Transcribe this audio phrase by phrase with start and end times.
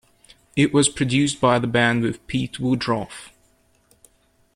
[0.55, 3.29] It was produced by the band with Pete Woodroffe.